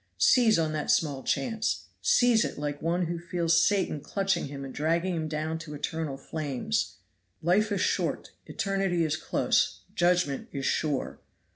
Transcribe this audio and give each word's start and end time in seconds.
Seize 0.17 0.57
on 0.57 0.73
that 0.73 0.89
small 0.89 1.21
chance. 1.21 1.85
Seize 2.01 2.43
it 2.43 2.57
like 2.57 2.81
one 2.81 3.05
who 3.05 3.19
feels 3.19 3.63
Satan 3.63 3.99
clutching 4.01 4.47
him 4.47 4.65
and 4.65 4.73
dragging 4.73 5.15
him 5.15 5.27
down 5.27 5.59
to 5.59 5.75
eternal 5.75 6.17
flames. 6.17 6.95
Life 7.43 7.71
is 7.71 7.81
short, 7.81 8.31
eternity 8.47 9.03
is 9.05 9.15
close, 9.15 9.81
judgment 9.93 10.49
is 10.51 10.65
sure. 10.65 11.19